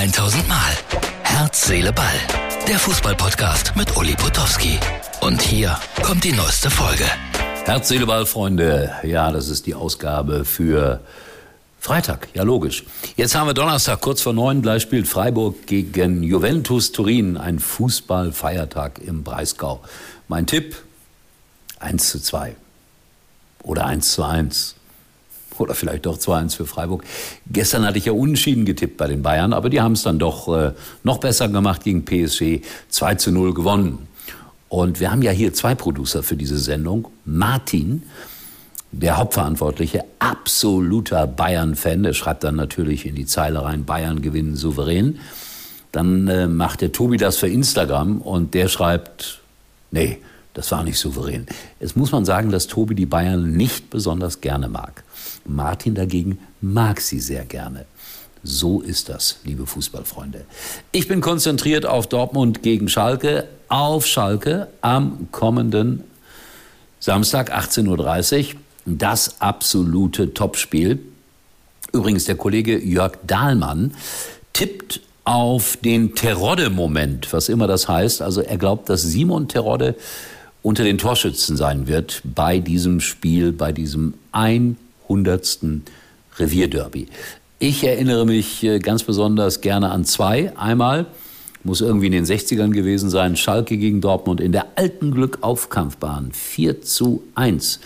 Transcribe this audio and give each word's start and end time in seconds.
1000 0.00 0.48
Mal. 0.48 0.72
Herz, 1.24 1.66
Seele, 1.66 1.92
Ball. 1.92 2.06
Der 2.66 2.78
Fußballpodcast 2.78 3.76
mit 3.76 3.94
Uli 3.98 4.14
Potowski. 4.14 4.78
Und 5.20 5.42
hier 5.42 5.78
kommt 6.02 6.24
die 6.24 6.32
neueste 6.32 6.70
Folge. 6.70 7.04
Herz, 7.66 7.88
Seele, 7.88 8.06
Ball, 8.06 8.24
Freunde. 8.24 8.94
Ja, 9.02 9.30
das 9.30 9.48
ist 9.48 9.66
die 9.66 9.74
Ausgabe 9.74 10.46
für 10.46 11.00
Freitag, 11.80 12.28
ja 12.32 12.44
logisch. 12.44 12.84
Jetzt 13.16 13.34
haben 13.34 13.48
wir 13.48 13.52
Donnerstag, 13.52 14.00
kurz 14.00 14.22
vor 14.22 14.32
neun. 14.32 14.62
Gleich 14.62 14.80
spielt 14.80 15.06
Freiburg 15.06 15.66
gegen 15.66 16.22
Juventus 16.22 16.92
Turin. 16.92 17.36
Ein 17.36 17.58
Fußballfeiertag 17.58 19.00
im 19.00 19.22
Breisgau. 19.22 19.82
Mein 20.28 20.46
Tipp, 20.46 20.76
1 21.78 22.08
zu 22.08 22.22
2 22.22 22.56
oder 23.64 23.84
1 23.84 24.12
zu 24.12 24.22
1 24.22 24.76
oder 25.60 25.74
vielleicht 25.74 26.06
doch 26.06 26.18
2-1 26.18 26.56
für 26.56 26.66
Freiburg. 26.66 27.04
Gestern 27.50 27.84
hatte 27.84 27.98
ich 27.98 28.06
ja 28.06 28.12
unentschieden 28.12 28.64
getippt 28.64 28.96
bei 28.96 29.06
den 29.06 29.22
Bayern, 29.22 29.52
aber 29.52 29.70
die 29.70 29.80
haben 29.80 29.92
es 29.92 30.02
dann 30.02 30.18
doch 30.18 30.48
äh, 30.54 30.72
noch 31.02 31.18
besser 31.18 31.48
gemacht 31.48 31.84
gegen 31.84 32.04
PSG. 32.04 32.60
2 32.88 33.14
zu 33.16 33.32
0 33.32 33.54
gewonnen. 33.54 34.08
Und 34.68 35.00
wir 35.00 35.10
haben 35.10 35.22
ja 35.22 35.32
hier 35.32 35.52
zwei 35.52 35.74
Producer 35.74 36.22
für 36.22 36.36
diese 36.36 36.56
Sendung. 36.56 37.08
Martin, 37.24 38.04
der 38.92 39.16
Hauptverantwortliche, 39.16 40.04
absoluter 40.20 41.26
Bayern-Fan. 41.26 42.04
Der 42.04 42.12
schreibt 42.12 42.44
dann 42.44 42.54
natürlich 42.56 43.04
in 43.04 43.16
die 43.16 43.26
Zeile 43.26 43.64
rein, 43.64 43.84
Bayern 43.84 44.22
gewinnen 44.22 44.54
souverän. 44.54 45.18
Dann 45.92 46.28
äh, 46.28 46.46
macht 46.46 46.82
der 46.82 46.92
Tobi 46.92 47.16
das 47.16 47.36
für 47.36 47.48
Instagram 47.48 48.20
und 48.20 48.54
der 48.54 48.68
schreibt, 48.68 49.39
nee, 49.90 50.18
das 50.54 50.70
war 50.72 50.82
nicht 50.82 50.98
souverän. 50.98 51.46
Jetzt 51.78 51.96
muss 51.96 52.12
man 52.12 52.24
sagen, 52.24 52.50
dass 52.50 52.66
Tobi 52.66 52.94
die 52.94 53.06
Bayern 53.06 53.52
nicht 53.52 53.90
besonders 53.90 54.40
gerne 54.40 54.68
mag. 54.68 55.04
Martin 55.44 55.94
dagegen 55.94 56.38
mag 56.60 57.00
sie 57.00 57.20
sehr 57.20 57.44
gerne. 57.44 57.86
So 58.42 58.80
ist 58.80 59.08
das, 59.08 59.38
liebe 59.44 59.66
Fußballfreunde. 59.66 60.44
Ich 60.92 61.08
bin 61.08 61.20
konzentriert 61.20 61.84
auf 61.84 62.08
Dortmund 62.08 62.62
gegen 62.62 62.88
Schalke, 62.88 63.46
auf 63.68 64.06
Schalke 64.06 64.68
am 64.80 65.28
kommenden 65.30 66.04
Samstag 67.00 67.52
18.30 67.52 68.54
Uhr. 68.54 68.60
Das 68.86 69.40
absolute 69.40 70.32
Topspiel. 70.32 71.00
Übrigens, 71.92 72.24
der 72.24 72.36
Kollege 72.36 72.78
Jörg 72.78 73.18
Dahlmann 73.26 73.94
tippt 74.52 75.00
auf 75.30 75.76
den 75.76 76.16
Terodde-Moment, 76.16 77.32
was 77.32 77.48
immer 77.48 77.68
das 77.68 77.86
heißt. 77.86 78.20
Also 78.20 78.40
er 78.40 78.58
glaubt, 78.58 78.88
dass 78.88 79.02
Simon 79.02 79.46
Terodde 79.46 79.94
unter 80.60 80.82
den 80.82 80.98
Torschützen 80.98 81.56
sein 81.56 81.86
wird 81.86 82.22
bei 82.24 82.58
diesem 82.58 82.98
Spiel, 82.98 83.52
bei 83.52 83.70
diesem 83.70 84.14
100. 84.32 85.58
Revierderby. 86.36 87.06
Ich 87.60 87.84
erinnere 87.84 88.26
mich 88.26 88.64
äh, 88.64 88.80
ganz 88.80 89.04
besonders 89.04 89.60
gerne 89.60 89.92
an 89.92 90.04
zwei. 90.04 90.52
Einmal 90.56 91.06
muss 91.62 91.80
irgendwie 91.80 92.06
in 92.06 92.12
den 92.12 92.24
60ern 92.24 92.72
gewesen 92.72 93.08
sein, 93.08 93.36
Schalke 93.36 93.76
gegen 93.76 94.00
Dortmund 94.00 94.40
in 94.40 94.50
der 94.50 94.66
alten 94.74 95.12
Glückaufkampfbahn 95.12 96.32
4 96.32 96.82
zu 96.82 97.22
1. 97.36 97.78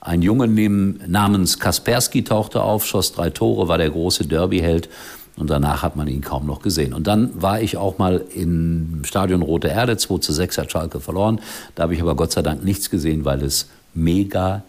Ein 0.00 0.22
Junge 0.22 0.46
namens 0.46 1.58
Kaspersky 1.58 2.22
tauchte 2.22 2.62
auf, 2.62 2.86
schoss 2.86 3.12
drei 3.12 3.30
Tore, 3.30 3.66
war 3.66 3.78
der 3.78 3.90
große 3.90 4.28
Derbyheld 4.28 4.88
und 5.36 5.50
danach 5.50 5.82
hat 5.82 5.96
man 5.96 6.06
ihn 6.06 6.20
kaum 6.20 6.46
noch 6.46 6.62
gesehen. 6.62 6.94
Und 6.94 7.06
dann 7.06 7.30
war 7.40 7.60
ich 7.60 7.76
auch 7.76 7.98
mal 7.98 8.24
im 8.34 9.02
Stadion 9.04 9.42
Rote 9.42 9.68
Erde, 9.68 9.96
2 9.96 10.18
zu 10.18 10.32
6 10.32 10.58
hat 10.58 10.70
Schalke 10.70 11.00
verloren. 11.00 11.40
Da 11.74 11.84
habe 11.84 11.94
ich 11.94 12.02
aber 12.02 12.14
Gott 12.14 12.32
sei 12.32 12.42
Dank 12.42 12.64
nichts 12.64 12.90
gesehen, 12.90 13.24
weil 13.24 13.42
es 13.42 13.68
mega 13.94 14.62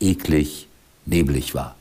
eklig 0.00 0.66
neblig 1.06 1.54
war. 1.54 1.76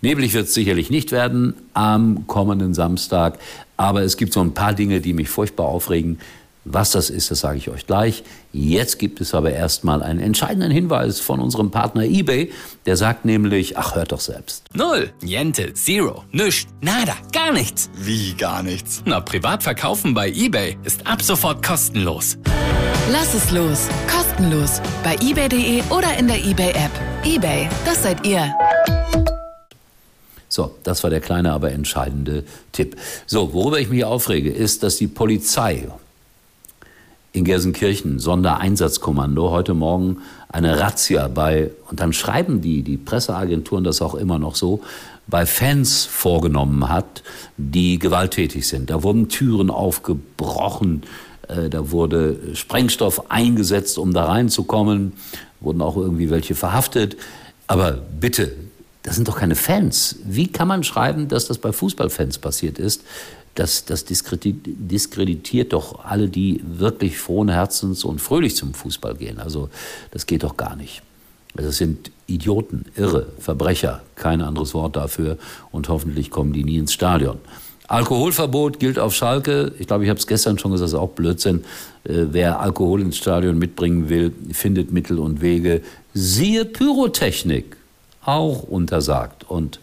Neblig 0.00 0.32
wird 0.32 0.46
es 0.46 0.54
sicherlich 0.54 0.90
nicht 0.90 1.10
werden 1.10 1.54
am 1.74 2.26
kommenden 2.26 2.72
Samstag, 2.72 3.38
aber 3.76 4.02
es 4.02 4.16
gibt 4.16 4.32
so 4.32 4.40
ein 4.40 4.54
paar 4.54 4.72
Dinge, 4.72 5.00
die 5.00 5.12
mich 5.12 5.28
furchtbar 5.28 5.66
aufregen. 5.66 6.20
Was 6.70 6.90
das 6.90 7.08
ist, 7.08 7.30
das 7.30 7.40
sage 7.40 7.56
ich 7.56 7.70
euch 7.70 7.86
gleich. 7.86 8.22
Jetzt 8.52 8.98
gibt 8.98 9.22
es 9.22 9.34
aber 9.34 9.52
erstmal 9.52 10.02
einen 10.02 10.20
entscheidenden 10.20 10.70
Hinweis 10.70 11.18
von 11.18 11.40
unserem 11.40 11.70
Partner 11.70 12.02
eBay. 12.02 12.52
Der 12.84 12.96
sagt 12.96 13.24
nämlich, 13.24 13.78
ach, 13.78 13.94
hört 13.94 14.12
doch 14.12 14.20
selbst. 14.20 14.64
Null, 14.74 15.10
Niente, 15.22 15.72
Zero, 15.72 16.24
Nüscht, 16.30 16.68
Nada, 16.82 17.14
gar 17.32 17.52
nichts. 17.52 17.88
Wie 17.94 18.34
gar 18.34 18.62
nichts? 18.62 19.02
Na, 19.06 19.20
privat 19.20 19.62
verkaufen 19.62 20.12
bei 20.12 20.28
eBay 20.28 20.76
ist 20.84 21.06
ab 21.06 21.22
sofort 21.22 21.64
kostenlos. 21.64 22.36
Lass 23.10 23.32
es 23.32 23.50
los, 23.50 23.88
kostenlos. 24.14 24.82
Bei 25.02 25.16
ebay.de 25.22 25.82
oder 25.88 26.18
in 26.18 26.28
der 26.28 26.44
eBay-App. 26.44 26.90
eBay, 27.24 27.66
das 27.86 28.02
seid 28.02 28.26
ihr. 28.26 28.54
So, 30.50 30.76
das 30.82 31.02
war 31.02 31.08
der 31.08 31.20
kleine, 31.20 31.52
aber 31.52 31.72
entscheidende 31.72 32.44
Tipp. 32.72 32.96
So, 33.26 33.54
worüber 33.54 33.80
ich 33.80 33.88
mich 33.88 34.04
aufrege, 34.04 34.50
ist, 34.50 34.82
dass 34.82 34.96
die 34.96 35.06
Polizei 35.06 35.86
in 37.32 37.44
Gelsenkirchen, 37.44 38.18
Sondereinsatzkommando, 38.18 39.50
heute 39.50 39.74
Morgen 39.74 40.18
eine 40.48 40.80
Razzia 40.80 41.28
bei, 41.28 41.70
und 41.90 42.00
dann 42.00 42.12
schreiben 42.12 42.60
die, 42.60 42.82
die 42.82 42.96
Presseagenturen 42.96 43.84
das 43.84 44.00
auch 44.00 44.14
immer 44.14 44.38
noch 44.38 44.56
so, 44.56 44.80
bei 45.26 45.44
Fans 45.44 46.06
vorgenommen 46.06 46.88
hat, 46.88 47.22
die 47.58 47.98
gewalttätig 47.98 48.66
sind. 48.66 48.88
Da 48.88 49.02
wurden 49.02 49.28
Türen 49.28 49.70
aufgebrochen, 49.70 51.02
äh, 51.48 51.68
da 51.68 51.90
wurde 51.90 52.54
Sprengstoff 52.54 53.30
eingesetzt, 53.30 53.98
um 53.98 54.14
da 54.14 54.24
reinzukommen, 54.24 55.12
wurden 55.60 55.82
auch 55.82 55.96
irgendwie 55.96 56.30
welche 56.30 56.54
verhaftet. 56.54 57.16
Aber 57.66 57.92
bitte, 57.92 58.52
das 59.02 59.16
sind 59.16 59.28
doch 59.28 59.38
keine 59.38 59.54
Fans. 59.54 60.16
Wie 60.24 60.48
kann 60.48 60.66
man 60.66 60.82
schreiben, 60.82 61.28
dass 61.28 61.46
das 61.46 61.58
bei 61.58 61.72
Fußballfans 61.72 62.38
passiert 62.38 62.78
ist? 62.78 63.02
Das, 63.58 63.84
das 63.84 64.04
diskreditiert 64.04 65.72
doch 65.72 66.04
alle, 66.04 66.28
die 66.28 66.62
wirklich 66.64 67.18
frohen 67.18 67.48
Herzens 67.48 68.04
und 68.04 68.20
fröhlich 68.20 68.54
zum 68.54 68.72
Fußball 68.72 69.16
gehen. 69.16 69.40
Also 69.40 69.68
das 70.12 70.26
geht 70.26 70.44
doch 70.44 70.56
gar 70.56 70.76
nicht. 70.76 71.02
Das 71.54 71.76
sind 71.76 72.12
Idioten, 72.28 72.84
Irre, 72.94 73.26
Verbrecher, 73.40 74.02
kein 74.14 74.42
anderes 74.42 74.74
Wort 74.74 74.94
dafür 74.94 75.38
und 75.72 75.88
hoffentlich 75.88 76.30
kommen 76.30 76.52
die 76.52 76.62
nie 76.62 76.78
ins 76.78 76.92
Stadion. 76.92 77.38
Alkoholverbot 77.88 78.78
gilt 78.78 78.98
auf 78.98 79.14
Schalke. 79.14 79.72
Ich 79.78 79.86
glaube, 79.86 80.04
ich 80.04 80.10
habe 80.10 80.20
es 80.20 80.26
gestern 80.26 80.58
schon 80.58 80.70
gesagt, 80.70 80.84
das 80.84 80.92
ist 80.92 80.98
auch 80.98 81.08
Blödsinn. 81.08 81.64
Äh, 82.04 82.26
wer 82.30 82.60
Alkohol 82.60 83.00
ins 83.00 83.16
Stadion 83.16 83.58
mitbringen 83.58 84.08
will, 84.08 84.32
findet 84.52 84.92
Mittel 84.92 85.18
und 85.18 85.40
Wege. 85.40 85.80
Siehe 86.12 86.64
Pyrotechnik, 86.64 87.76
auch 88.24 88.62
untersagt. 88.62 89.48
Und 89.48 89.80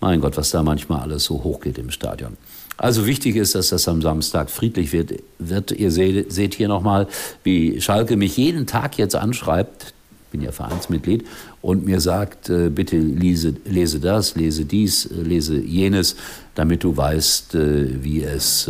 mein 0.00 0.20
Gott, 0.20 0.36
was 0.36 0.50
da 0.50 0.62
manchmal 0.62 1.00
alles 1.00 1.24
so 1.24 1.42
hochgeht 1.42 1.78
im 1.78 1.90
Stadion. 1.90 2.36
Also 2.76 3.06
wichtig 3.06 3.36
ist, 3.36 3.54
dass 3.54 3.68
das 3.68 3.86
am 3.88 4.02
Samstag 4.02 4.50
friedlich 4.50 4.92
wird. 4.92 5.22
wird. 5.38 5.72
Ihr 5.72 5.90
seht, 5.90 6.32
seht 6.32 6.54
hier 6.54 6.68
nochmal, 6.68 7.06
wie 7.44 7.80
Schalke 7.80 8.16
mich 8.16 8.36
jeden 8.36 8.66
Tag 8.66 8.98
jetzt 8.98 9.14
anschreibt, 9.14 9.94
bin 10.32 10.40
ja 10.40 10.50
Vereinsmitglied, 10.50 11.24
und 11.60 11.84
mir 11.84 12.00
sagt, 12.00 12.48
äh, 12.48 12.70
bitte 12.70 12.96
lese, 12.98 13.54
lese 13.64 14.00
das, 14.00 14.34
lese 14.34 14.64
dies, 14.64 15.06
äh, 15.06 15.22
lese 15.22 15.56
jenes, 15.58 16.16
damit 16.54 16.82
du 16.82 16.96
weißt, 16.96 17.54
äh, 17.54 18.02
wie 18.02 18.22
es 18.22 18.68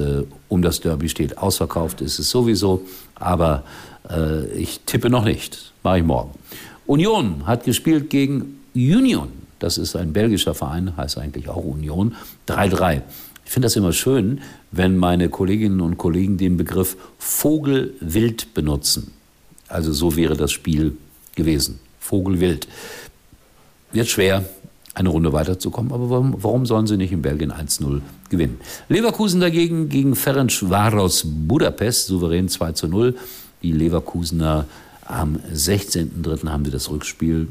um 0.49 0.61
das 0.61 0.81
Derby 0.81 1.09
steht. 1.09 1.39
Ausverkauft 1.39 2.01
ist 2.01 2.19
es 2.19 2.29
sowieso, 2.29 2.83
aber 3.15 3.65
ich 4.57 4.81
tippe 4.84 5.09
noch 5.09 5.25
nicht, 5.25 5.73
mache 5.84 5.99
ich 5.99 6.05
morgen. 6.05 6.33
Union 6.87 7.47
hat 7.47 7.65
gespielt 7.65 8.11
gegen 8.11 8.61
Union. 8.75 9.29
Das 9.61 9.79
ist 9.79 9.95
ein 9.95 10.13
belgischer 10.13 10.55
Verein, 10.55 10.97
heißt 10.97 11.19
eigentlich 11.19 11.49
auch 11.49 11.65
Union. 11.65 12.17
3-3. 12.49 13.03
Ich 13.53 13.55
finde 13.55 13.67
das 13.67 13.77
immer 13.77 13.93
schön, 13.93 14.41
wenn 14.71 14.97
meine 14.97 15.29
Kolleginnen 15.29 15.83
und 15.83 15.99
Kollegen 15.99 16.39
den 16.39 16.57
Begriff 16.57 16.97
Vogelwild 17.19 18.55
benutzen. 18.55 19.13
Also 19.69 19.93
so 19.93 20.17
wäre 20.17 20.39
das 20.39 20.53
Spiel 20.53 20.97
gewesen. 21.35 21.79
Vogelwild. 22.01 22.67
Wird 23.93 24.09
schwer, 24.09 24.47
eine 24.95 25.11
Runde 25.11 25.35
weiterzukommen, 25.35 25.93
aber 25.93 26.09
warum, 26.09 26.35
warum 26.43 26.65
sollen 26.65 26.87
sie 26.87 26.97
nicht 26.97 27.13
in 27.13 27.21
Belgien 27.21 27.53
1-0 27.53 28.01
gewinnen? 28.31 28.59
Leverkusen 28.89 29.43
dagegen 29.43 29.91
gegen 29.91 30.16
Ferencvaros 30.16 31.27
Budapest, 31.27 32.07
souverän 32.07 32.48
2-0. 32.48 33.13
Die 33.63 33.72
Leverkusener 33.72 34.65
am 35.05 35.37
16.03. 35.53 36.48
haben 36.48 36.65
sie 36.65 36.71
das 36.71 36.89
Rückspiel 36.89 37.48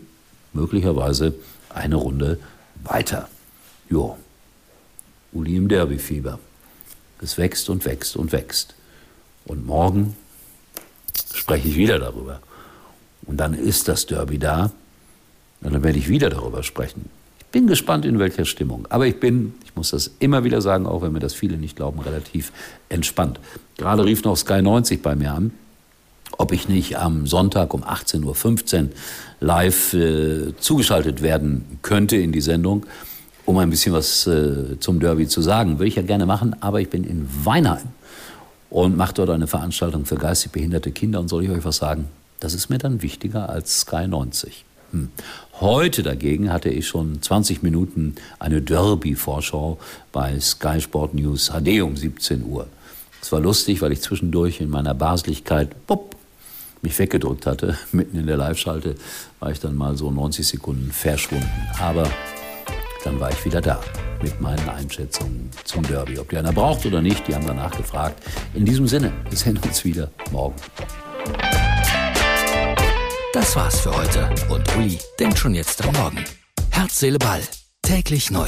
möglicherweise 0.51 1.35
eine 1.69 1.97
Runde 1.97 2.39
weiter. 2.83 3.29
Jo, 3.87 4.17
Uli 5.33 5.55
im 5.55 5.67
Derbyfieber. 5.67 6.39
Es 7.21 7.37
wächst 7.37 7.69
und 7.69 7.85
wächst 7.85 8.15
und 8.15 8.31
wächst. 8.31 8.75
Und 9.45 9.65
morgen 9.65 10.15
spreche 11.33 11.67
ich 11.67 11.75
wieder 11.75 11.99
darüber. 11.99 12.41
Und 13.25 13.37
dann 13.37 13.53
ist 13.53 13.87
das 13.87 14.05
Derby 14.05 14.39
da. 14.39 14.71
Und 15.61 15.73
dann 15.73 15.83
werde 15.83 15.99
ich 15.99 16.09
wieder 16.09 16.29
darüber 16.29 16.63
sprechen. 16.63 17.09
Ich 17.39 17.45
bin 17.47 17.67
gespannt, 17.67 18.05
in 18.05 18.17
welcher 18.17 18.45
Stimmung. 18.45 18.87
Aber 18.89 19.05
ich 19.05 19.19
bin, 19.19 19.53
ich 19.65 19.75
muss 19.75 19.91
das 19.91 20.11
immer 20.19 20.43
wieder 20.43 20.61
sagen, 20.61 20.85
auch 20.85 21.01
wenn 21.01 21.11
mir 21.11 21.19
das 21.19 21.33
viele 21.33 21.57
nicht 21.57 21.75
glauben, 21.75 21.99
relativ 21.99 22.51
entspannt. 22.89 23.39
Gerade 23.77 24.05
rief 24.05 24.23
noch 24.23 24.37
Sky 24.37 24.61
90 24.61 25.01
bei 25.01 25.15
mir 25.15 25.33
an, 25.33 25.51
ob 26.37 26.51
ich 26.53 26.69
nicht 26.69 26.97
am 26.97 27.27
Sonntag 27.27 27.73
um 27.73 27.83
18.15 27.83 28.83
Uhr 28.83 28.89
live 29.41 29.93
äh, 29.93 30.55
zugeschaltet 30.59 31.21
werden 31.21 31.79
könnte 31.81 32.15
in 32.15 32.31
die 32.31 32.41
Sendung 32.41 32.85
um 33.51 33.57
ein 33.57 33.69
bisschen 33.69 33.91
was 33.93 34.25
äh, 34.27 34.79
zum 34.79 34.99
Derby 34.99 35.27
zu 35.27 35.41
sagen. 35.41 35.77
Würde 35.77 35.89
ich 35.89 35.95
ja 35.95 36.01
gerne 36.01 36.25
machen, 36.25 36.55
aber 36.61 36.79
ich 36.79 36.89
bin 36.89 37.03
in 37.03 37.27
Weinheim 37.43 37.89
und 38.69 38.95
mache 38.95 39.13
dort 39.13 39.29
eine 39.29 39.47
Veranstaltung 39.47 40.05
für 40.05 40.15
geistig 40.15 40.53
behinderte 40.53 40.91
Kinder. 40.91 41.19
Und 41.19 41.27
soll 41.27 41.43
ich 41.43 41.49
euch 41.49 41.65
was 41.65 41.77
sagen? 41.77 42.07
Das 42.39 42.53
ist 42.53 42.69
mir 42.69 42.77
dann 42.77 43.01
wichtiger 43.01 43.49
als 43.49 43.81
Sky 43.81 44.07
90. 44.07 44.63
Hm. 44.91 45.09
Heute 45.59 46.01
dagegen 46.01 46.51
hatte 46.51 46.69
ich 46.69 46.87
schon 46.87 47.21
20 47.21 47.61
Minuten 47.61 48.15
eine 48.39 48.61
Derby-Vorschau 48.61 49.77
bei 50.13 50.39
Sky 50.39 50.79
Sport 50.79 51.13
News 51.13 51.51
HD 51.51 51.81
um 51.81 51.97
17 51.97 52.45
Uhr. 52.45 52.67
Es 53.21 53.31
war 53.33 53.41
lustig, 53.41 53.81
weil 53.81 53.91
ich 53.91 54.01
zwischendurch 54.01 54.61
in 54.61 54.69
meiner 54.69 54.93
Baslichkeit 54.93 55.85
pop, 55.87 56.15
mich 56.81 56.97
weggedrückt 56.97 57.45
hatte. 57.45 57.77
Mitten 57.91 58.17
in 58.17 58.27
der 58.27 58.37
Live-Schalte 58.37 58.95
war 59.41 59.51
ich 59.51 59.59
dann 59.59 59.75
mal 59.75 59.97
so 59.97 60.09
90 60.09 60.47
Sekunden 60.47 60.91
verschwunden. 60.91 61.51
Aber 61.79 62.09
dann 63.03 63.19
war 63.19 63.31
ich 63.31 63.45
wieder 63.45 63.61
da 63.61 63.81
mit 64.21 64.39
meinen 64.41 64.69
Einschätzungen 64.69 65.49
zum 65.63 65.83
Derby. 65.83 66.19
Ob 66.19 66.29
die 66.29 66.37
einer 66.37 66.53
braucht 66.53 66.85
oder 66.85 67.01
nicht, 67.01 67.27
die 67.27 67.35
haben 67.35 67.45
danach 67.45 67.75
gefragt. 67.75 68.23
In 68.53 68.65
diesem 68.65 68.87
Sinne, 68.87 69.11
wir 69.29 69.37
sehen 69.37 69.57
uns 69.57 69.83
wieder 69.83 70.09
morgen. 70.31 70.55
Das 73.33 73.55
war's 73.55 73.79
für 73.79 73.95
heute 73.95 74.29
und 74.49 74.75
Uli 74.75 74.99
denkt 75.19 75.39
schon 75.39 75.55
jetzt 75.55 75.83
am 75.85 75.93
Morgen. 75.95 76.23
Herz, 76.69 76.99
Seele, 76.99 77.17
Ball. 77.17 77.41
Täglich 77.81 78.29
neu. 78.29 78.45